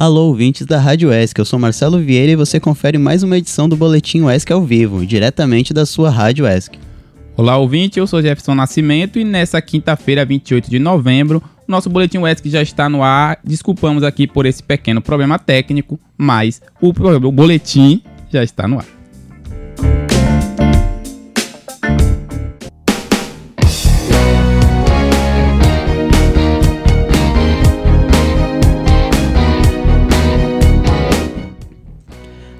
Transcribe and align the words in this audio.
Alô, 0.00 0.28
ouvintes 0.28 0.64
da 0.64 0.80
Rádio 0.80 1.12
ESC, 1.12 1.38
eu 1.38 1.44
sou 1.44 1.58
Marcelo 1.58 1.98
Vieira 1.98 2.32
e 2.32 2.34
você 2.34 2.58
confere 2.58 2.96
mais 2.96 3.22
uma 3.22 3.36
edição 3.36 3.68
do 3.68 3.76
Boletim 3.76 4.26
ESC 4.30 4.50
ao 4.50 4.64
vivo, 4.64 5.04
diretamente 5.04 5.74
da 5.74 5.84
sua 5.84 6.08
Rádio 6.08 6.46
ESC. 6.48 6.78
Olá, 7.36 7.58
ouvinte, 7.58 7.98
eu 7.98 8.06
sou 8.06 8.22
Jefferson 8.22 8.54
Nascimento 8.54 9.18
e 9.18 9.24
nessa 9.24 9.60
quinta-feira, 9.60 10.24
28 10.24 10.70
de 10.70 10.78
novembro, 10.78 11.42
nosso 11.68 11.90
Boletim 11.90 12.22
ESC 12.24 12.48
já 12.48 12.62
está 12.62 12.88
no 12.88 13.02
ar. 13.02 13.40
Desculpamos 13.44 14.02
aqui 14.02 14.26
por 14.26 14.46
esse 14.46 14.62
pequeno 14.62 15.02
problema 15.02 15.38
técnico, 15.38 16.00
mas 16.16 16.62
o, 16.80 16.88
o 16.88 17.30
boletim 17.30 18.02
já 18.32 18.42
está 18.42 18.66
no 18.66 18.78
ar. 18.78 18.99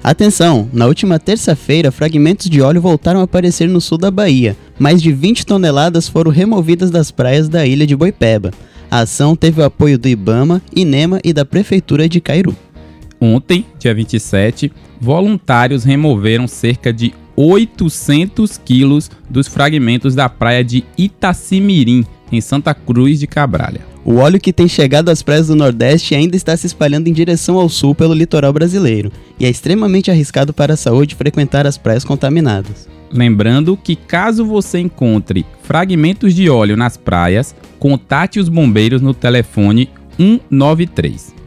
Atenção! 0.03 0.67
Na 0.73 0.87
última 0.87 1.19
terça-feira, 1.19 1.91
fragmentos 1.91 2.49
de 2.49 2.59
óleo 2.59 2.81
voltaram 2.81 3.19
a 3.19 3.23
aparecer 3.23 3.69
no 3.69 3.79
sul 3.79 3.99
da 3.99 4.09
Bahia. 4.09 4.57
Mais 4.79 4.99
de 4.99 5.11
20 5.11 5.45
toneladas 5.45 6.07
foram 6.07 6.31
removidas 6.31 6.89
das 6.89 7.11
praias 7.11 7.47
da 7.47 7.67
ilha 7.67 7.85
de 7.85 7.95
Boipeba. 7.95 8.51
A 8.89 9.01
ação 9.01 9.35
teve 9.35 9.61
o 9.61 9.63
apoio 9.63 9.99
do 9.99 10.07
Ibama, 10.07 10.59
INEMA 10.75 11.19
e 11.23 11.31
da 11.31 11.45
Prefeitura 11.45 12.09
de 12.09 12.19
Cairu. 12.19 12.55
Ontem, 13.21 13.63
dia 13.77 13.93
27, 13.93 14.71
voluntários 14.99 15.83
removeram 15.83 16.47
cerca 16.47 16.91
de 16.91 17.13
800 17.35 18.57
quilos 18.57 19.11
dos 19.29 19.47
fragmentos 19.47 20.15
da 20.15 20.27
praia 20.27 20.63
de 20.63 20.83
Itacimirim, 20.97 22.03
em 22.31 22.41
Santa 22.41 22.73
Cruz 22.73 23.19
de 23.19 23.27
Cabralha. 23.27 23.90
O 24.03 24.15
óleo 24.15 24.39
que 24.39 24.51
tem 24.51 24.67
chegado 24.67 25.09
às 25.09 25.21
praias 25.21 25.47
do 25.47 25.55
Nordeste 25.55 26.15
ainda 26.15 26.35
está 26.35 26.57
se 26.57 26.65
espalhando 26.65 27.07
em 27.07 27.13
direção 27.13 27.57
ao 27.57 27.69
sul 27.69 27.93
pelo 27.93 28.15
litoral 28.15 28.51
brasileiro, 28.51 29.11
e 29.39 29.45
é 29.45 29.49
extremamente 29.49 30.09
arriscado 30.09 30.53
para 30.53 30.73
a 30.73 30.77
saúde 30.77 31.15
frequentar 31.15 31.67
as 31.67 31.77
praias 31.77 32.03
contaminadas. 32.03 32.89
Lembrando 33.11 33.77
que 33.77 33.95
caso 33.95 34.45
você 34.45 34.79
encontre 34.79 35.45
fragmentos 35.63 36.33
de 36.33 36.49
óleo 36.49 36.75
nas 36.75 36.97
praias, 36.97 37.53
contate 37.77 38.39
os 38.39 38.49
bombeiros 38.49 39.01
no 39.01 39.13
telefone 39.13 39.89
193. 40.17 41.40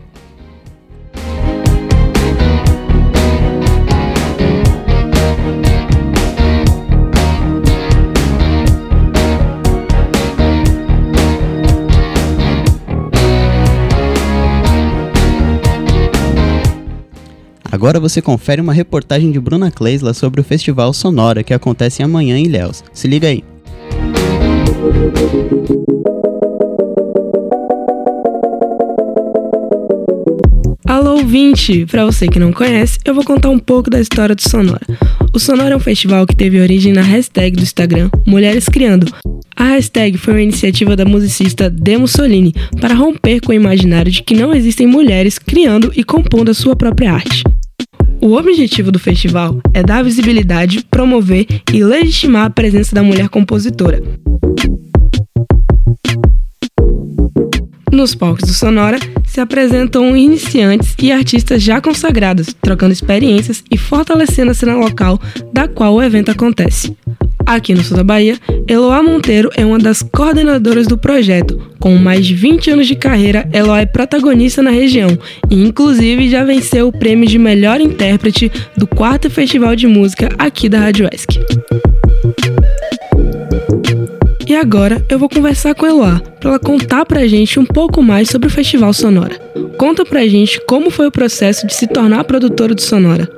Agora 17.85 18.01
você 18.01 18.23
confere 18.23 18.63
uma 18.63 18.73
reportagem 18.73 19.31
de 19.31 19.39
Bruna 19.39 19.71
Kleisla 19.71 20.15
sobre 20.15 20.41
o 20.41 20.45
Festival 20.45 20.91
Sonora 20.95 21.43
que 21.43 21.53
acontece 21.53 22.03
amanhã 22.03 22.39
em 22.39 22.47
Ilhéus. 22.47 22.83
Se 22.95 23.07
liga 23.07 23.29
aí. 23.29 23.45
Alô, 30.87 31.19
ouvinte! 31.19 31.85
Para 31.85 32.07
você 32.07 32.27
que 32.27 32.39
não 32.39 32.55
conhece, 32.55 32.99
eu 33.05 33.15
vou 33.15 33.23
contar 33.23 33.51
um 33.51 33.59
pouco 33.59 33.91
da 33.91 34.01
história 34.01 34.35
do 34.35 34.41
Sonora. 34.41 34.81
O 35.35 35.39
Sonora 35.39 35.75
é 35.75 35.77
um 35.77 35.81
festival 35.81 36.27
que 36.27 36.35
teve 36.35 36.59
origem 36.63 36.95
na 36.95 37.03
hashtag 37.03 37.55
do 37.55 37.63
Instagram 37.63 38.09
Mulheres 38.27 38.65
Criando. 38.65 39.13
A 39.55 39.65
hashtag 39.65 40.17
foi 40.17 40.33
uma 40.33 40.43
iniciativa 40.43 40.97
da 40.97 41.05
musicista 41.05 41.69
Demo 41.69 42.09
Solini 42.09 42.55
para 42.81 42.95
romper 42.95 43.43
com 43.43 43.53
o 43.53 43.55
imaginário 43.55 44.11
de 44.11 44.23
que 44.23 44.35
não 44.35 44.55
existem 44.55 44.87
mulheres 44.87 45.39
criando 45.39 45.93
e 45.95 46.03
compondo 46.03 46.51
a 46.51 46.55
sua 46.55 46.75
própria 46.75 47.13
arte. 47.13 47.45
O 48.25 48.39
objetivo 48.39 48.91
do 48.91 48.99
festival 48.99 49.61
é 49.75 49.83
dar 49.83 50.03
visibilidade, 50.03 50.83
promover 50.91 51.47
e 51.71 51.85
legitimar 51.85 52.47
a 52.47 52.51
presença 52.51 52.95
da 52.95 53.03
mulher 53.03 53.29
compositora. 53.29 54.03
Nos 57.93 58.15
palcos 58.15 58.49
do 58.49 58.55
Sonora 58.55 58.99
se 59.27 59.43
apresentam 59.43 60.17
iniciantes 60.17 60.95
e 61.03 61.13
artistas 61.13 61.63
já 61.63 61.83
consagrados, 61.83 62.55
trocando 62.63 62.95
experiências 62.95 63.63
e 63.71 63.77
fortalecendo 63.77 64.53
a 64.53 64.55
cena 64.55 64.75
local 64.75 65.21
da 65.53 65.69
qual 65.69 65.93
o 65.93 66.03
evento 66.03 66.31
acontece. 66.31 66.97
Aqui 67.47 67.75
no 67.75 67.85
sul 67.85 67.99
da 67.99 68.05
Bahia, 68.05 68.39
Eloá 68.67 69.03
Monteiro 69.03 69.51
é 69.55 69.67
uma 69.67 69.79
das 69.79 70.03
coordenadoras 70.03 70.87
do 70.87 70.97
projeto. 70.97 71.61
Com 71.79 71.97
mais 71.97 72.25
de 72.25 72.35
20 72.35 72.71
anos 72.71 72.87
de 72.87 72.95
carreira, 72.95 73.47
Eloá 73.53 73.81
é 73.81 73.87
protagonista 73.87 74.63
na 74.63 74.71
região 74.71 75.11
e, 75.51 75.63
inclusive, 75.63 76.31
já 76.31 76.43
venceu 76.43 76.89
o 76.89 76.93
prêmio 76.93 77.29
de 77.29 77.39
melhor 77.39 77.81
intérprete 77.81 78.51
do 78.77 78.87
quarto 78.87 79.29
Festival 79.29 79.77
de 79.77 79.87
Música 79.87 80.31
aqui 80.39 80.69
da 80.69 80.79
Rádio 80.79 81.09
ESC. 81.13 81.41
E 84.47 84.55
agora 84.55 85.05
eu 85.11 85.19
vou 85.19 85.29
conversar 85.29 85.75
com 85.75 85.87
Eloá 85.87 86.21
para 86.41 86.51
ela 86.51 86.59
contar 86.59 87.05
pra 87.05 87.27
gente 87.27 87.61
um 87.61 87.65
pouco 87.67 88.03
mais 88.03 88.29
sobre 88.31 88.49
o 88.49 88.51
Festival 88.51 88.93
Sonora. 88.93 89.39
Conta 89.77 90.05
pra 90.05 90.27
gente 90.27 90.61
como 90.67 90.91
foi 90.91 91.07
o 91.07 91.13
processo 91.13 91.67
de 91.67 91.75
se 91.75 91.87
tornar 91.87 92.25
produtora 92.25 92.75
do 92.75 92.81
Sonora. 92.81 93.29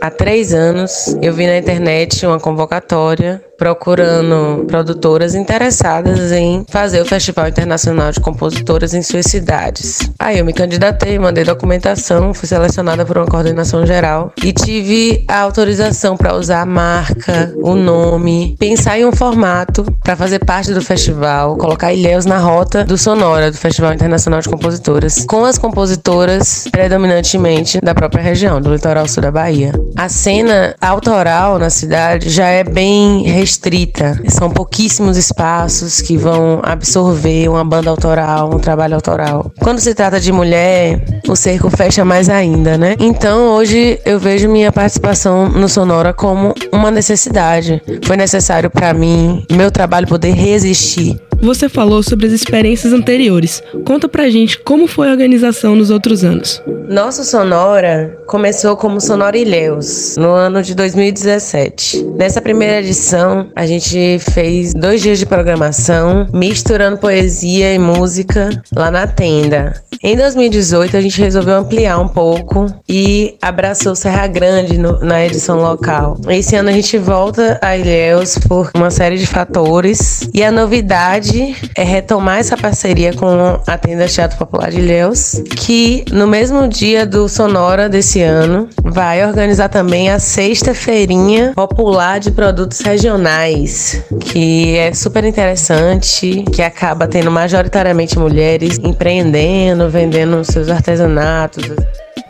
Há 0.00 0.10
três 0.10 0.52
anos 0.52 1.16
eu 1.22 1.32
vi 1.32 1.46
na 1.46 1.56
internet 1.56 2.26
uma 2.26 2.38
convocatória 2.38 3.42
procurando 3.56 4.64
produtoras 4.66 5.34
interessadas 5.34 6.32
em 6.32 6.64
fazer 6.68 7.00
o 7.00 7.06
Festival 7.06 7.48
Internacional 7.48 8.12
de 8.12 8.20
Compositoras 8.20 8.94
em 8.94 9.02
suas 9.02 9.26
cidades. 9.26 9.98
Aí 10.18 10.38
eu 10.38 10.44
me 10.44 10.52
candidatei, 10.52 11.18
mandei 11.18 11.44
documentação, 11.44 12.34
fui 12.34 12.48
selecionada 12.48 13.04
por 13.04 13.18
uma 13.18 13.26
coordenação 13.26 13.86
geral 13.86 14.32
e 14.42 14.52
tive 14.52 15.24
a 15.28 15.40
autorização 15.40 16.16
para 16.16 16.34
usar 16.34 16.62
a 16.62 16.66
marca, 16.66 17.52
o 17.62 17.74
nome, 17.74 18.56
pensar 18.58 18.98
em 18.98 19.04
um 19.04 19.12
formato 19.12 19.84
para 20.02 20.16
fazer 20.16 20.44
parte 20.44 20.72
do 20.72 20.82
festival, 20.82 21.56
colocar 21.56 21.92
Ilhéus 21.92 22.26
na 22.26 22.38
rota 22.38 22.84
do 22.84 22.98
Sonora, 22.98 23.50
do 23.50 23.56
Festival 23.56 23.92
Internacional 23.92 24.40
de 24.40 24.48
Compositoras, 24.48 25.24
com 25.26 25.44
as 25.44 25.58
compositoras 25.58 26.66
predominantemente 26.70 27.80
da 27.80 27.94
própria 27.94 28.22
região, 28.22 28.60
do 28.60 28.72
litoral 28.72 29.08
sul 29.08 29.22
da 29.22 29.30
Bahia. 29.30 29.72
A 29.96 30.08
cena 30.08 30.74
autoral 30.80 31.58
na 31.58 31.70
cidade 31.70 32.28
já 32.30 32.46
é 32.46 32.64
bem 32.64 33.22
restrita. 33.46 34.20
São 34.28 34.50
pouquíssimos 34.50 35.16
espaços 35.16 36.00
que 36.00 36.16
vão 36.16 36.60
absorver 36.64 37.48
uma 37.48 37.64
banda 37.64 37.88
autoral, 37.88 38.52
um 38.52 38.58
trabalho 38.58 38.96
autoral. 38.96 39.52
Quando 39.60 39.78
se 39.78 39.94
trata 39.94 40.18
de 40.18 40.32
mulher, 40.32 41.00
o 41.28 41.36
cerco 41.36 41.70
fecha 41.70 42.04
mais 42.04 42.28
ainda, 42.28 42.76
né? 42.76 42.96
Então 42.98 43.50
hoje 43.54 44.00
eu 44.04 44.18
vejo 44.18 44.48
minha 44.48 44.72
participação 44.72 45.48
no 45.48 45.68
Sonora 45.68 46.12
como 46.12 46.52
uma 46.72 46.90
necessidade. 46.90 47.80
Foi 48.04 48.16
necessário 48.16 48.68
para 48.68 48.92
mim, 48.92 49.46
meu 49.52 49.70
trabalho 49.70 50.08
poder 50.08 50.32
resistir 50.32 51.16
você 51.40 51.68
falou 51.68 52.02
sobre 52.02 52.26
as 52.26 52.32
experiências 52.32 52.92
anteriores. 52.92 53.62
Conta 53.84 54.08
pra 54.08 54.28
gente 54.28 54.58
como 54.58 54.86
foi 54.86 55.08
a 55.08 55.12
organização 55.12 55.74
nos 55.74 55.90
outros 55.90 56.24
anos. 56.24 56.62
Nosso 56.88 57.24
Sonora 57.24 58.16
começou 58.26 58.76
como 58.76 59.00
Sonora 59.00 59.36
Ilhéus, 59.36 60.16
no 60.16 60.30
ano 60.30 60.62
de 60.62 60.74
2017. 60.74 62.04
Nessa 62.16 62.40
primeira 62.40 62.80
edição, 62.80 63.50
a 63.56 63.66
gente 63.66 64.18
fez 64.32 64.72
dois 64.72 65.02
dias 65.02 65.18
de 65.18 65.26
programação, 65.26 66.26
misturando 66.32 66.98
poesia 66.98 67.74
e 67.74 67.78
música 67.78 68.50
lá 68.74 68.90
na 68.90 69.06
tenda. 69.06 69.85
Em 70.06 70.16
2018, 70.16 70.96
a 70.96 71.00
gente 71.00 71.20
resolveu 71.20 71.56
ampliar 71.56 71.98
um 71.98 72.06
pouco 72.06 72.72
e 72.88 73.36
abraçou 73.42 73.96
Serra 73.96 74.28
Grande 74.28 74.78
no, 74.78 75.00
na 75.00 75.26
edição 75.26 75.58
local. 75.58 76.16
Esse 76.28 76.54
ano 76.54 76.68
a 76.68 76.72
gente 76.72 76.96
volta 76.96 77.58
a 77.60 77.76
Ilhéus 77.76 78.38
por 78.38 78.70
uma 78.72 78.88
série 78.88 79.18
de 79.18 79.26
fatores 79.26 80.30
e 80.32 80.44
a 80.44 80.52
novidade 80.52 81.56
é 81.74 81.82
retomar 81.82 82.38
essa 82.38 82.56
parceria 82.56 83.12
com 83.14 83.58
a 83.66 83.76
tenda 83.76 84.06
Teatro 84.06 84.38
Popular 84.38 84.70
de 84.70 84.78
Ilhéus, 84.78 85.42
que 85.56 86.04
no 86.12 86.28
mesmo 86.28 86.68
dia 86.68 87.04
do 87.04 87.28
Sonora 87.28 87.88
desse 87.88 88.22
ano 88.22 88.68
vai 88.84 89.26
organizar 89.26 89.68
também 89.68 90.08
a 90.08 90.20
sexta 90.20 90.72
feirinha 90.72 91.52
popular 91.52 92.20
de 92.20 92.30
produtos 92.30 92.78
regionais, 92.78 94.04
que 94.20 94.76
é 94.76 94.94
super 94.94 95.24
interessante, 95.24 96.44
que 96.52 96.62
acaba 96.62 97.08
tendo 97.08 97.28
majoritariamente 97.28 98.16
mulheres 98.16 98.78
empreendendo 98.78 99.95
vendendo 99.96 100.44
seus 100.44 100.68
artesanatos. 100.68 101.64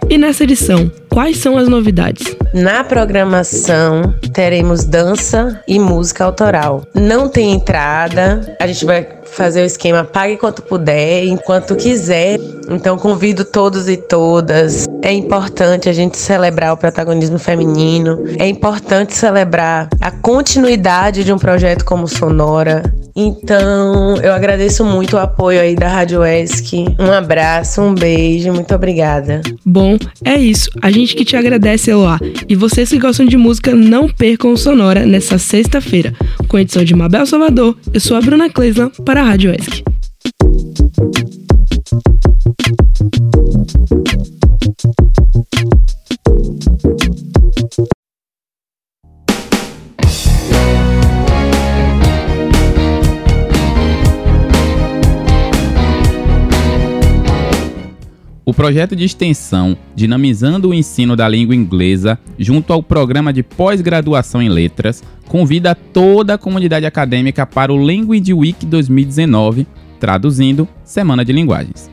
E 0.09 0.17
nessa 0.17 0.45
edição, 0.45 0.89
quais 1.11 1.39
são 1.39 1.59
as 1.59 1.67
novidades? 1.67 2.37
Na 2.55 2.85
programação 2.85 4.15
teremos 4.33 4.85
dança 4.85 5.61
e 5.67 5.81
música 5.81 6.25
autoral. 6.25 6.85
Não 6.95 7.29
tem 7.29 7.53
entrada, 7.53 8.57
a 8.61 8.69
gente 8.69 8.85
vai 8.85 9.05
fazer 9.25 9.63
o 9.63 9.67
esquema 9.67 10.05
pague 10.05 10.37
quanto 10.37 10.63
puder, 10.63 11.25
enquanto 11.25 11.75
quiser. 11.75 12.39
Então 12.71 12.97
convido 12.97 13.45
todos 13.45 13.89
e 13.89 13.97
todas. 13.97 14.87
É 15.03 15.13
importante 15.13 15.89
a 15.89 15.93
gente 15.93 16.17
celebrar 16.17 16.73
o 16.73 16.77
protagonismo 16.77 17.39
feminino, 17.39 18.23
é 18.39 18.47
importante 18.47 19.13
celebrar 19.13 19.89
a 20.01 20.13
continuidade 20.13 21.25
de 21.25 21.33
um 21.33 21.39
projeto 21.39 21.85
como 21.85 22.07
Sonora, 22.07 22.85
Então, 23.17 24.17
eu 24.19 24.33
agradeço 24.33 24.85
muito 24.85 25.17
o 25.17 25.19
apoio 25.19 25.61
aí 25.61 25.75
da 25.75 25.89
Rádio 25.89 26.23
ESC. 26.23 26.85
Um 26.99 27.11
abraço, 27.11 27.81
um 27.81 27.95
beijo, 27.95 28.53
muito 28.53 28.75
obrigada. 28.75 29.41
Bom, 29.65 29.97
é 30.23 30.37
isso. 30.37 30.71
A 30.83 30.91
gente 30.91 31.17
que 31.17 31.25
te 31.25 31.35
agradece, 31.35 31.91
Eloá. 31.91 32.19
E 32.47 32.55
vocês 32.55 32.91
que 32.91 32.99
gostam 32.99 33.25
de 33.25 33.39
música, 33.39 33.75
não 33.75 34.09
percam 34.09 34.53
o 34.53 34.57
Sonora 34.57 35.07
nessa 35.07 35.39
sexta-feira. 35.39 36.13
Com 36.47 36.59
a 36.59 36.61
edição 36.61 36.85
de 36.85 36.95
Mabel 36.95 37.25
Salvador, 37.25 37.77
eu 37.93 38.01
sou 38.01 38.17
a 38.17 38.21
Bruna 38.21 38.51
Kleislan 38.51 38.91
para 39.05 39.23
a 39.23 39.25
Rádio 39.25 39.55
ESC. 39.55 39.83
O 58.49 58.55
projeto 58.55 58.95
de 58.95 59.05
extensão 59.05 59.77
Dinamizando 59.93 60.69
o 60.69 60.75
Ensino 60.75 61.17
da 61.17 61.29
Língua 61.29 61.53
Inglesa, 61.53 62.17
junto 62.39 62.73
ao 62.73 62.81
programa 62.81 63.33
de 63.33 63.43
pós-graduação 63.43 64.41
em 64.41 64.49
Letras, 64.49 65.03
convida 65.27 65.75
toda 65.75 66.35
a 66.35 66.39
comunidade 66.39 66.87
acadêmica 66.87 67.45
para 67.45 67.73
o 67.73 67.77
Language 67.77 68.33
Week 68.33 68.65
2019, 68.65 69.67
traduzindo 69.99 70.69
Semana 70.85 71.25
de 71.25 71.33
Linguagens. 71.33 71.91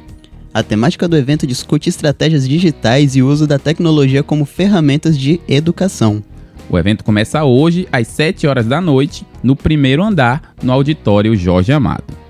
A 0.53 0.61
temática 0.61 1.07
do 1.07 1.17
evento 1.17 1.47
discute 1.47 1.89
estratégias 1.89 2.47
digitais 2.47 3.15
e 3.15 3.23
uso 3.23 3.47
da 3.47 3.57
tecnologia 3.57 4.21
como 4.21 4.45
ferramentas 4.45 5.17
de 5.17 5.41
educação. 5.47 6.23
O 6.69 6.77
evento 6.77 7.03
começa 7.03 7.43
hoje, 7.43 7.87
às 7.91 8.07
7 8.09 8.45
horas 8.45 8.67
da 8.67 8.79
noite, 8.79 9.25
no 9.41 9.55
primeiro 9.55 10.03
andar, 10.03 10.53
no 10.61 10.71
auditório 10.71 11.35
Jorge 11.35 11.71
Amado. 11.73 12.22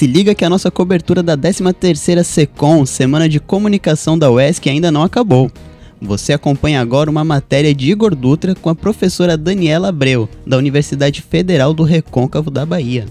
Se 0.00 0.06
liga 0.06 0.34
que 0.34 0.46
a 0.46 0.48
nossa 0.48 0.70
cobertura 0.70 1.22
da 1.22 1.36
13ª 1.36 2.24
SECOM, 2.24 2.86
Semana 2.86 3.28
de 3.28 3.38
Comunicação 3.38 4.18
da 4.18 4.30
UESC, 4.30 4.70
ainda 4.70 4.90
não 4.90 5.02
acabou. 5.02 5.52
Você 6.00 6.32
acompanha 6.32 6.80
agora 6.80 7.10
uma 7.10 7.22
matéria 7.22 7.74
de 7.74 7.90
Igor 7.90 8.14
Dutra 8.14 8.54
com 8.54 8.70
a 8.70 8.74
professora 8.74 9.36
Daniela 9.36 9.90
Abreu, 9.90 10.26
da 10.46 10.56
Universidade 10.56 11.20
Federal 11.20 11.74
do 11.74 11.82
Recôncavo 11.82 12.50
da 12.50 12.64
Bahia. 12.64 13.04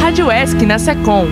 Rádio 0.00 0.32
ESC 0.32 0.64
na 0.64 0.78
SECOM. 0.78 1.26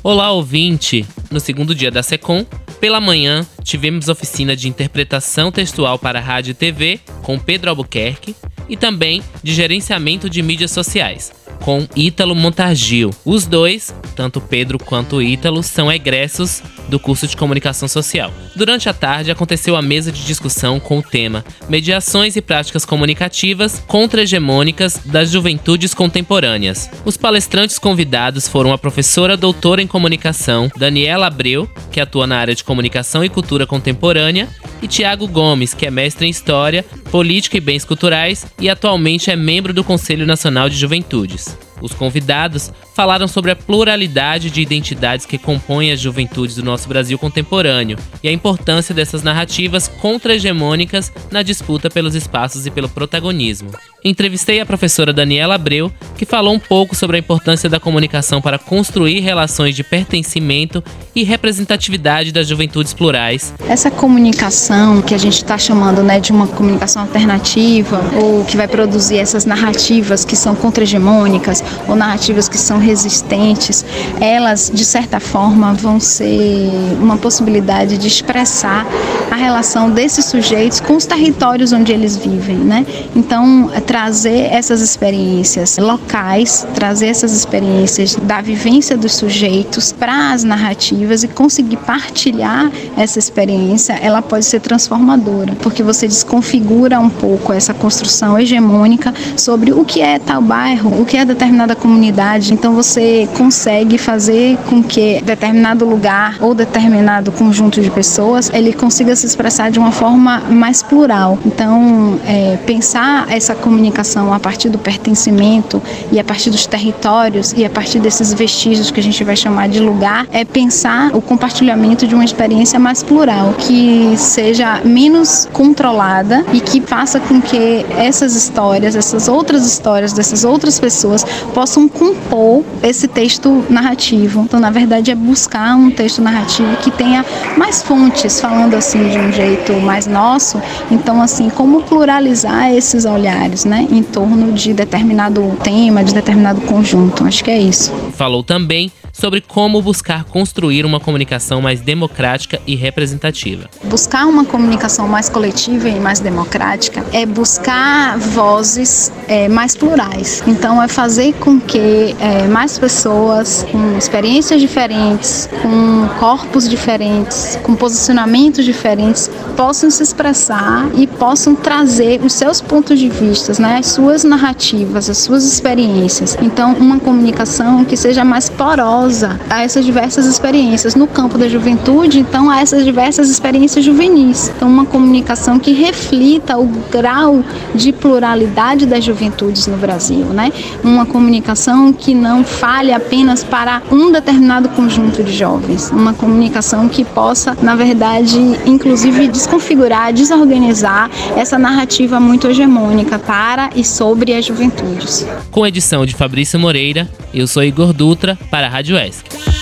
Olá, 0.00 0.30
ouvinte! 0.30 1.04
No 1.28 1.40
segundo 1.40 1.74
dia 1.74 1.90
da 1.90 2.04
SECOM, 2.04 2.46
pela 2.84 3.00
manhã, 3.00 3.46
tivemos 3.62 4.10
oficina 4.10 4.54
de 4.54 4.68
interpretação 4.68 5.50
textual 5.50 5.98
para 5.98 6.20
rádio 6.20 6.50
e 6.50 6.54
TV 6.54 7.00
com 7.22 7.38
Pedro 7.38 7.70
Albuquerque 7.70 8.36
e 8.68 8.76
também 8.76 9.22
de 9.42 9.54
gerenciamento 9.54 10.28
de 10.28 10.42
mídias 10.42 10.70
sociais 10.70 11.32
com 11.64 11.88
Ítalo 11.96 12.34
Montargil. 12.34 13.10
Os 13.24 13.46
dois, 13.46 13.94
tanto 14.14 14.38
Pedro 14.38 14.78
quanto 14.78 15.22
Ítalo, 15.22 15.62
são 15.62 15.90
egressos 15.90 16.62
do 16.90 17.00
curso 17.00 17.26
de 17.26 17.34
comunicação 17.34 17.88
social. 17.88 18.30
Durante 18.54 18.86
a 18.86 18.92
tarde 18.92 19.30
aconteceu 19.30 19.74
a 19.74 19.80
mesa 19.80 20.12
de 20.12 20.26
discussão 20.26 20.78
com 20.78 20.98
o 20.98 21.02
tema 21.02 21.42
Mediações 21.66 22.36
e 22.36 22.42
práticas 22.42 22.84
comunicativas 22.84 23.82
contra-hegemônicas 23.88 25.00
das 25.06 25.30
juventudes 25.30 25.94
contemporâneas. 25.94 26.90
Os 27.02 27.16
palestrantes 27.16 27.78
convidados 27.78 28.46
foram 28.46 28.70
a 28.70 28.76
professora 28.76 29.34
doutora 29.34 29.80
em 29.80 29.86
comunicação 29.86 30.70
Daniela 30.76 31.28
Abreu, 31.28 31.66
que 31.90 31.98
atua 31.98 32.26
na 32.26 32.36
área 32.36 32.54
de 32.54 32.62
comunicação 32.62 33.24
e 33.24 33.30
cultura 33.30 33.66
contemporânea, 33.66 34.50
e 34.84 34.86
Tiago 34.86 35.26
Gomes, 35.26 35.72
que 35.72 35.86
é 35.86 35.90
mestre 35.90 36.26
em 36.26 36.30
História, 36.30 36.84
Política 37.10 37.56
e 37.56 37.60
Bens 37.60 37.86
Culturais 37.86 38.44
e 38.60 38.68
atualmente 38.68 39.30
é 39.30 39.36
membro 39.36 39.72
do 39.72 39.82
Conselho 39.82 40.26
Nacional 40.26 40.68
de 40.68 40.76
Juventudes. 40.76 41.56
Os 41.80 41.94
convidados 41.94 42.70
falaram 42.94 43.26
sobre 43.26 43.50
a 43.50 43.56
pluralidade 43.56 44.50
de 44.50 44.60
identidades 44.60 45.24
que 45.24 45.38
compõem 45.38 45.90
as 45.90 46.00
juventudes 46.00 46.56
do 46.56 46.62
nosso 46.62 46.86
Brasil 46.86 47.18
contemporâneo 47.18 47.98
e 48.22 48.28
a 48.28 48.32
importância 48.32 48.94
dessas 48.94 49.22
narrativas 49.22 49.88
contra-hegemônicas 49.88 51.10
na 51.30 51.42
disputa 51.42 51.88
pelos 51.88 52.14
espaços 52.14 52.66
e 52.66 52.70
pelo 52.70 52.88
protagonismo. 52.88 53.70
Entrevistei 54.06 54.60
a 54.60 54.66
professora 54.66 55.14
Daniela 55.14 55.54
Abreu, 55.54 55.90
que 56.14 56.26
falou 56.26 56.52
um 56.52 56.58
pouco 56.58 56.94
sobre 56.94 57.16
a 57.16 57.20
importância 57.20 57.70
da 57.70 57.80
comunicação 57.80 58.38
para 58.38 58.58
construir 58.58 59.20
relações 59.20 59.74
de 59.74 59.82
pertencimento 59.82 60.84
e 61.14 61.24
representatividade 61.24 62.30
das 62.30 62.46
juventudes 62.46 62.92
plurais. 62.92 63.54
Essa 63.66 63.90
comunicação 63.90 65.00
que 65.00 65.14
a 65.14 65.18
gente 65.18 65.36
está 65.36 65.56
chamando 65.56 66.02
né, 66.02 66.20
de 66.20 66.32
uma 66.32 66.46
comunicação 66.46 67.00
alternativa, 67.00 67.98
ou 68.20 68.44
que 68.44 68.58
vai 68.58 68.68
produzir 68.68 69.16
essas 69.16 69.46
narrativas 69.46 70.22
que 70.22 70.36
são 70.36 70.54
contra-hegemônicas, 70.54 71.64
ou 71.88 71.96
narrativas 71.96 72.46
que 72.46 72.58
são 72.58 72.78
resistentes, 72.78 73.86
elas, 74.20 74.70
de 74.70 74.84
certa 74.84 75.18
forma, 75.18 75.72
vão 75.72 75.98
ser 75.98 76.70
uma 77.00 77.16
possibilidade 77.16 77.96
de 77.96 78.06
expressar 78.06 78.86
a 79.34 79.36
relação 79.36 79.90
desses 79.90 80.26
sujeitos 80.26 80.78
com 80.78 80.94
os 80.94 81.06
territórios 81.06 81.72
onde 81.72 81.92
eles 81.92 82.16
vivem. 82.16 82.56
Né? 82.56 82.86
Então, 83.16 83.68
trazer 83.84 84.52
essas 84.52 84.80
experiências 84.80 85.76
locais, 85.76 86.64
trazer 86.72 87.08
essas 87.08 87.32
experiências 87.32 88.14
da 88.14 88.40
vivência 88.40 88.96
dos 88.96 89.12
sujeitos 89.12 89.90
para 89.90 90.32
as 90.32 90.44
narrativas 90.44 91.24
e 91.24 91.28
conseguir 91.28 91.78
partilhar 91.78 92.70
essa 92.96 93.18
experiência, 93.18 93.94
ela 93.94 94.22
pode 94.22 94.44
ser 94.44 94.60
transformadora, 94.60 95.56
porque 95.60 95.82
você 95.82 96.06
desconfigura 96.06 97.00
um 97.00 97.10
pouco 97.10 97.52
essa 97.52 97.74
construção 97.74 98.38
hegemônica 98.38 99.12
sobre 99.36 99.72
o 99.72 99.84
que 99.84 100.00
é 100.00 100.20
tal 100.20 100.40
bairro, 100.40 101.02
o 101.02 101.04
que 101.04 101.16
é 101.16 101.24
determinada 101.24 101.74
comunidade. 101.74 102.54
Então 102.54 102.72
você 102.72 103.28
consegue 103.36 103.98
fazer 103.98 104.56
com 104.68 104.80
que 104.80 105.20
determinado 105.22 105.84
lugar 105.84 106.36
ou 106.40 106.54
determinado 106.54 107.32
conjunto 107.32 107.80
de 107.80 107.90
pessoas 107.90 108.48
ele 108.54 108.72
consiga 108.72 109.16
se 109.24 109.30
expressar 109.30 109.70
de 109.70 109.78
uma 109.78 109.90
forma 109.90 110.40
mais 110.50 110.82
plural. 110.82 111.38
Então, 111.44 112.18
é, 112.26 112.58
pensar 112.66 113.26
essa 113.30 113.54
comunicação 113.54 114.32
a 114.32 114.38
partir 114.38 114.68
do 114.68 114.78
pertencimento 114.78 115.82
e 116.12 116.20
a 116.20 116.24
partir 116.24 116.50
dos 116.50 116.66
territórios 116.66 117.52
e 117.56 117.64
a 117.64 117.70
partir 117.70 117.98
desses 118.00 118.32
vestígios 118.34 118.90
que 118.90 119.00
a 119.00 119.02
gente 119.02 119.22
vai 119.24 119.36
chamar 119.36 119.68
de 119.68 119.80
lugar, 119.80 120.26
é 120.30 120.44
pensar 120.44 121.14
o 121.14 121.22
compartilhamento 121.22 122.06
de 122.06 122.14
uma 122.14 122.24
experiência 122.24 122.78
mais 122.78 123.02
plural, 123.02 123.54
que 123.58 124.14
seja 124.16 124.80
menos 124.84 125.48
controlada 125.52 126.44
e 126.52 126.60
que 126.60 126.80
faça 126.80 127.18
com 127.20 127.40
que 127.40 127.86
essas 127.96 128.34
histórias, 128.34 128.94
essas 128.94 129.28
outras 129.28 129.66
histórias 129.66 130.12
dessas 130.12 130.44
outras 130.44 130.78
pessoas 130.78 131.24
possam 131.54 131.88
compor 131.88 132.62
esse 132.82 133.08
texto 133.08 133.64
narrativo. 133.70 134.42
Então, 134.42 134.60
na 134.60 134.70
verdade, 134.70 135.10
é 135.10 135.14
buscar 135.14 135.76
um 135.76 135.90
texto 135.90 136.20
narrativo 136.20 136.76
que 136.76 136.90
tenha 136.90 137.24
mais 137.56 137.82
fontes, 137.82 138.40
falando 138.40 138.74
assim 138.74 139.13
de 139.14 139.18
um 139.20 139.32
jeito 139.32 139.72
mais 139.74 140.06
nosso. 140.06 140.60
Então, 140.90 141.22
assim, 141.22 141.48
como 141.48 141.82
pluralizar 141.82 142.72
esses 142.72 143.04
olhares, 143.04 143.64
né? 143.64 143.86
em 143.90 144.02
torno 144.02 144.52
de 144.52 144.74
determinado 144.74 145.56
tema, 145.62 146.02
de 146.02 146.12
determinado 146.12 146.60
conjunto. 146.62 147.24
Acho 147.24 147.44
que 147.44 147.50
é 147.50 147.58
isso. 147.58 147.92
Falou 148.12 148.42
também 148.42 148.90
sobre 149.14 149.40
como 149.40 149.80
buscar 149.80 150.24
construir 150.24 150.84
uma 150.84 150.98
comunicação 150.98 151.62
mais 151.62 151.80
democrática 151.80 152.60
e 152.66 152.74
representativa. 152.74 153.70
Buscar 153.84 154.26
uma 154.26 154.44
comunicação 154.44 155.06
mais 155.06 155.28
coletiva 155.28 155.88
e 155.88 156.00
mais 156.00 156.18
democrática 156.18 157.04
é 157.12 157.24
buscar 157.24 158.18
vozes 158.18 159.12
é, 159.28 159.48
mais 159.48 159.76
plurais. 159.76 160.42
Então, 160.46 160.82
é 160.82 160.88
fazer 160.88 161.32
com 161.34 161.60
que 161.60 162.14
é, 162.18 162.48
mais 162.48 162.76
pessoas 162.78 163.64
com 163.70 163.96
experiências 163.96 164.60
diferentes, 164.60 165.48
com 165.62 166.08
corpos 166.18 166.68
diferentes, 166.68 167.56
com 167.62 167.76
posicionamentos 167.76 168.64
diferentes, 168.64 169.30
possam 169.56 169.90
se 169.90 170.02
expressar 170.02 170.90
e 170.94 171.06
possam 171.06 171.54
trazer 171.54 172.20
os 172.24 172.32
seus 172.32 172.60
pontos 172.60 172.98
de 172.98 173.08
vista, 173.08 173.52
né, 173.62 173.78
as 173.78 173.86
suas 173.86 174.24
narrativas, 174.24 175.08
as 175.08 175.18
suas 175.18 175.44
experiências. 175.44 176.36
Então, 176.42 176.72
uma 176.74 176.98
comunicação 176.98 177.84
que 177.84 177.96
seja 177.96 178.24
mais 178.24 178.48
porosa 178.48 179.03
a 179.50 179.62
essas 179.62 179.84
diversas 179.84 180.26
experiências. 180.26 180.94
No 180.94 181.06
campo 181.06 181.36
da 181.36 181.48
juventude, 181.48 182.18
então, 182.18 182.48
a 182.48 182.60
essas 182.60 182.84
diversas 182.84 183.28
experiências 183.28 183.84
juvenis. 183.84 184.50
Então, 184.56 184.68
uma 184.68 184.86
comunicação 184.86 185.58
que 185.58 185.72
reflita 185.72 186.56
o 186.56 186.66
grau 186.90 187.44
de 187.74 187.92
pluralidade 187.92 188.86
das 188.86 189.04
juventudes 189.04 189.66
no 189.66 189.76
Brasil, 189.76 190.24
né? 190.26 190.52
Uma 190.82 191.04
comunicação 191.04 191.92
que 191.92 192.14
não 192.14 192.44
fale 192.44 192.92
apenas 192.92 193.44
para 193.44 193.82
um 193.90 194.10
determinado 194.10 194.68
conjunto 194.70 195.22
de 195.22 195.32
jovens, 195.32 195.90
uma 195.90 196.14
comunicação 196.14 196.88
que 196.88 197.04
possa, 197.04 197.56
na 197.60 197.74
verdade, 197.74 198.38
inclusive 198.66 199.28
desconfigurar, 199.28 200.12
desorganizar 200.12 201.10
essa 201.36 201.58
narrativa 201.58 202.18
muito 202.20 202.46
hegemônica 202.46 203.18
para 203.18 203.70
e 203.74 203.84
sobre 203.84 204.32
as 204.34 204.44
juventudes. 204.44 205.26
Com 205.50 205.66
edição 205.66 206.06
de 206.06 206.14
Fabrício 206.14 206.58
Moreira, 206.58 207.08
eu 207.32 207.46
sou 207.46 207.62
Igor 207.62 207.92
Dutra 207.92 208.38
para 208.50 208.66
a 208.66 208.70
Rádio 208.70 208.93
ESC. 208.94 209.53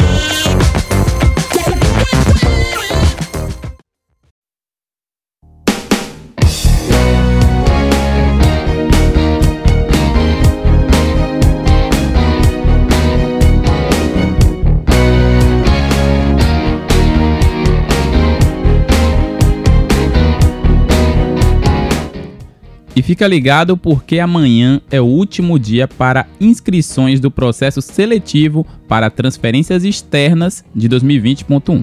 E 23.03 23.05
fica 23.05 23.27
ligado 23.27 23.77
porque 23.77 24.21
amanhã 24.21 24.81
é 24.89 25.01
o 25.01 25.05
último 25.05 25.59
dia 25.59 25.89
para 25.89 26.25
inscrições 26.41 27.19
do 27.19 27.33
processo 27.33 27.83
seletivo 27.83 28.65
para 28.87 29.11
transferências 29.11 29.83
externas 29.83 30.65
de 30.73 30.89
2020.1. 30.89 31.83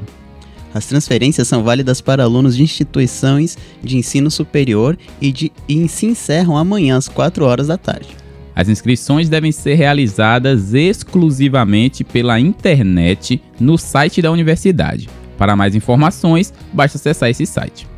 As 0.73 0.85
transferências 0.85 1.45
são 1.45 1.61
válidas 1.61 1.99
para 1.99 2.23
alunos 2.23 2.55
de 2.55 2.63
instituições 2.63 3.57
de 3.83 3.97
ensino 3.97 4.31
superior 4.31 4.97
e, 5.19 5.33
de, 5.33 5.51
e 5.67 5.89
se 5.89 6.05
encerram 6.05 6.55
amanhã 6.55 6.95
às 6.95 7.09
4 7.09 7.43
horas 7.43 7.67
da 7.67 7.75
tarde. 7.75 8.15
As 8.55 8.69
inscrições 8.69 9.27
devem 9.27 9.51
ser 9.51 9.73
realizadas 9.73 10.73
exclusivamente 10.73 12.05
pela 12.05 12.39
internet 12.39 13.41
no 13.59 13.77
site 13.77 14.21
da 14.21 14.31
universidade. 14.31 15.09
Para 15.37 15.53
mais 15.53 15.75
informações, 15.75 16.53
basta 16.71 16.97
acessar 16.97 17.29
esse 17.29 17.45
site. 17.45 17.88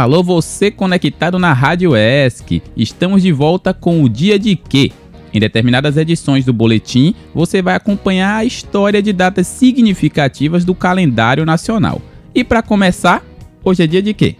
Alô, 0.00 0.22
você 0.22 0.70
conectado 0.70 1.38
na 1.38 1.52
Rádio 1.52 1.92
ESC. 1.94 2.62
Estamos 2.74 3.20
de 3.20 3.30
volta 3.32 3.74
com 3.74 4.02
o 4.02 4.08
Dia 4.08 4.38
de 4.38 4.56
Quê? 4.56 4.90
Em 5.30 5.38
determinadas 5.38 5.98
edições 5.98 6.42
do 6.42 6.54
boletim, 6.54 7.14
você 7.34 7.60
vai 7.60 7.74
acompanhar 7.74 8.36
a 8.36 8.44
história 8.46 9.02
de 9.02 9.12
datas 9.12 9.46
significativas 9.46 10.64
do 10.64 10.74
calendário 10.74 11.44
nacional. 11.44 12.00
E 12.34 12.42
para 12.42 12.62
começar, 12.62 13.22
hoje 13.62 13.82
é 13.82 13.86
dia 13.86 14.00
de 14.00 14.14
quê? 14.14 14.36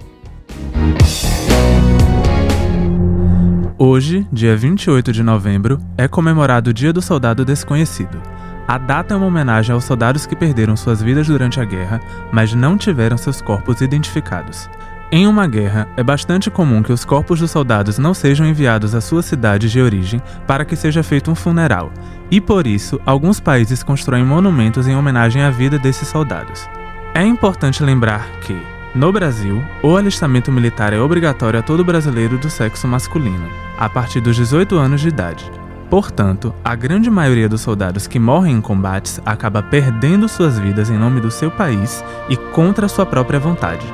Hoje, 3.77 4.27
dia 4.33 4.57
28 4.57 5.13
de 5.13 5.23
novembro, 5.23 5.79
é 5.99 6.09
comemorado 6.09 6.71
o 6.71 6.73
Dia 6.73 6.91
do 6.91 7.03
Soldado 7.03 7.45
Desconhecido. 7.45 8.19
A 8.67 8.79
data 8.79 9.13
é 9.13 9.17
uma 9.17 9.27
homenagem 9.27 9.75
aos 9.75 9.85
soldados 9.85 10.25
que 10.25 10.35
perderam 10.35 10.75
suas 10.75 11.03
vidas 11.03 11.27
durante 11.27 11.61
a 11.61 11.67
guerra, 11.67 12.01
mas 12.33 12.55
não 12.55 12.79
tiveram 12.79 13.19
seus 13.19 13.43
corpos 13.43 13.83
identificados. 13.83 14.67
Em 15.13 15.27
uma 15.27 15.49
guerra, 15.49 15.89
é 15.97 16.05
bastante 16.05 16.53
comum 16.53 16.85
que 16.85 16.93
os 16.93 17.05
corpos 17.05 17.41
dos 17.41 17.51
soldados 17.51 17.99
não 17.99 18.15
sejam 18.15 18.47
enviados 18.47 18.95
às 18.95 19.03
suas 19.03 19.25
cidades 19.25 19.73
de 19.73 19.81
origem 19.81 20.23
para 20.47 20.65
que 20.65 20.77
seja 20.77 21.03
feito 21.03 21.33
um 21.33 21.35
funeral, 21.35 21.91
e 22.31 22.41
por 22.41 22.65
isso, 22.65 23.01
alguns 23.05 23.41
países 23.41 23.83
constroem 23.83 24.25
monumentos 24.25 24.87
em 24.87 24.95
homenagem 24.95 25.43
à 25.43 25.51
vida 25.51 25.81
desses 25.81 26.07
soldados. 26.07 26.69
É 27.13 27.25
importante 27.25 27.83
lembrar 27.83 28.25
que, 28.43 28.57
no 28.95 29.13
Brasil, 29.13 29.61
o 29.83 29.97
alistamento 29.97 30.53
militar 30.53 30.93
é 30.93 31.01
obrigatório 31.01 31.59
a 31.59 31.63
todo 31.63 31.85
brasileiro 31.85 32.39
do 32.39 32.49
sexo 32.49 32.87
masculino, 32.87 33.49
a 33.77 33.89
partir 33.89 34.21
dos 34.21 34.37
18 34.37 34.77
anos 34.77 35.01
de 35.01 35.09
idade. 35.09 35.51
Portanto, 35.91 36.55
a 36.65 36.77
grande 36.77 37.11
maioria 37.11 37.49
dos 37.49 37.63
soldados 37.63 38.07
que 38.07 38.21
morrem 38.21 38.55
em 38.55 38.61
combates 38.61 39.21
acaba 39.27 39.61
perdendo 39.61 40.29
suas 40.29 40.57
vidas 40.57 40.89
em 40.89 40.97
nome 40.97 41.21
do 41.21 41.33
seu 41.33 41.51
país 41.51 42.05
e 42.29 42.37
contra 42.37 42.87
sua 42.87 43.05
própria 43.05 43.41
vontade. 43.41 43.85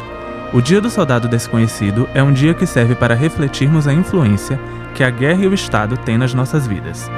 O 0.52 0.60
Dia 0.60 0.80
do 0.80 0.88
Soldado 0.88 1.28
Desconhecido 1.28 2.08
é 2.14 2.22
um 2.22 2.32
dia 2.32 2.54
que 2.54 2.66
serve 2.66 2.94
para 2.94 3.14
refletirmos 3.14 3.88
a 3.88 3.92
influência 3.92 4.58
que 4.94 5.02
a 5.02 5.10
guerra 5.10 5.42
e 5.42 5.48
o 5.48 5.54
Estado 5.54 5.96
têm 5.96 6.16
nas 6.16 6.32
nossas 6.32 6.66
vidas. 6.66 7.10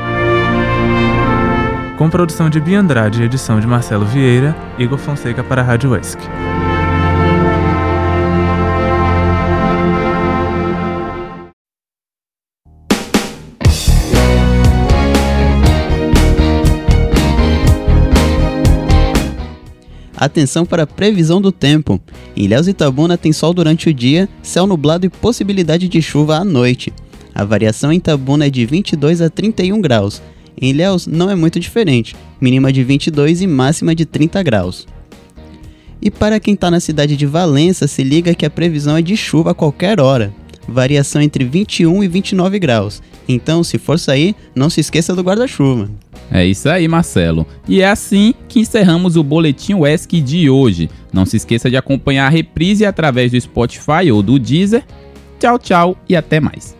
Com 1.96 2.08
produção 2.08 2.48
de 2.48 2.60
Bia 2.60 2.80
Andrade 2.80 3.22
e 3.22 3.24
edição 3.24 3.60
de 3.60 3.66
Marcelo 3.66 4.06
Vieira, 4.06 4.56
Igor 4.78 4.98
Fonseca 4.98 5.44
para 5.44 5.60
a 5.60 5.64
Rádio 5.64 5.94
ESC. 5.96 6.18
Atenção 20.20 20.66
para 20.66 20.82
a 20.82 20.86
previsão 20.86 21.40
do 21.40 21.52
tempo. 21.52 22.00
Em 22.36 22.42
Ilhéus 22.46 22.66
e 22.66 22.70
Itabuna 22.70 23.16
tem 23.16 23.32
sol 23.32 23.54
durante 23.54 23.88
o 23.88 23.94
dia, 23.94 24.28
céu 24.42 24.66
nublado 24.66 25.06
e 25.06 25.08
possibilidade 25.08 25.88
de 25.88 26.02
chuva 26.02 26.38
à 26.38 26.44
noite. 26.44 26.92
A 27.32 27.44
variação 27.44 27.92
em 27.92 27.98
Itabuna 27.98 28.46
é 28.46 28.50
de 28.50 28.66
22 28.66 29.22
a 29.22 29.30
31 29.30 29.80
graus. 29.80 30.20
Em 30.60 30.70
Ilhéus 30.70 31.06
não 31.06 31.30
é 31.30 31.36
muito 31.36 31.60
diferente, 31.60 32.16
mínima 32.40 32.72
de 32.72 32.82
22 32.82 33.42
e 33.42 33.46
máxima 33.46 33.94
de 33.94 34.04
30 34.04 34.42
graus. 34.42 34.88
E 36.02 36.10
para 36.10 36.40
quem 36.40 36.54
está 36.54 36.68
na 36.68 36.80
cidade 36.80 37.16
de 37.16 37.24
Valença, 37.24 37.86
se 37.86 38.02
liga 38.02 38.34
que 38.34 38.44
a 38.44 38.50
previsão 38.50 38.96
é 38.96 39.02
de 39.02 39.16
chuva 39.16 39.52
a 39.52 39.54
qualquer 39.54 40.00
hora. 40.00 40.34
Variação 40.66 41.22
entre 41.22 41.44
21 41.44 42.02
e 42.02 42.08
29 42.08 42.58
graus. 42.58 43.00
Então, 43.28 43.62
se 43.62 43.78
for 43.78 44.00
sair, 44.00 44.34
não 44.52 44.68
se 44.68 44.80
esqueça 44.80 45.14
do 45.14 45.22
guarda-chuva. 45.22 45.88
É 46.30 46.44
isso 46.46 46.68
aí, 46.68 46.86
Marcelo. 46.86 47.46
E 47.66 47.80
é 47.80 47.88
assim 47.88 48.34
que 48.48 48.60
encerramos 48.60 49.16
o 49.16 49.22
Boletim 49.22 49.74
UESC 49.74 50.20
de 50.20 50.50
hoje. 50.50 50.90
Não 51.12 51.24
se 51.24 51.36
esqueça 51.36 51.70
de 51.70 51.76
acompanhar 51.76 52.26
a 52.26 52.30
reprise 52.30 52.84
através 52.84 53.32
do 53.32 53.40
Spotify 53.40 54.10
ou 54.12 54.22
do 54.22 54.38
Deezer. 54.38 54.84
Tchau, 55.40 55.58
tchau 55.58 55.96
e 56.08 56.14
até 56.14 56.38
mais. 56.38 56.76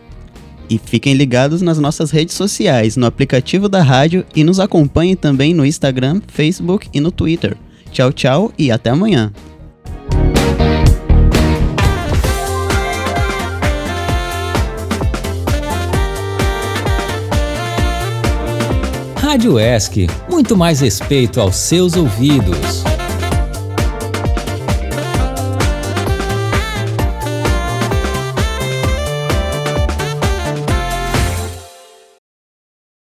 E 0.69 0.77
fiquem 0.77 1.15
ligados 1.15 1.63
nas 1.63 1.79
nossas 1.79 2.11
redes 2.11 2.35
sociais, 2.35 2.95
no 2.95 3.07
aplicativo 3.07 3.67
da 3.67 3.81
rádio 3.81 4.23
e 4.35 4.43
nos 4.43 4.59
acompanhem 4.59 5.15
também 5.15 5.51
no 5.53 5.65
Instagram, 5.65 6.21
Facebook 6.27 6.87
e 6.93 6.99
no 6.99 7.11
Twitter. 7.11 7.57
Tchau, 7.91 8.13
tchau 8.13 8.51
e 8.55 8.71
até 8.71 8.91
amanhã. 8.91 9.31
Rádio 19.29 19.59
ESC, 19.59 20.07
muito 20.27 20.57
mais 20.57 20.79
respeito 20.79 21.39
aos 21.39 21.55
seus 21.55 21.95
ouvidos. 21.95 22.88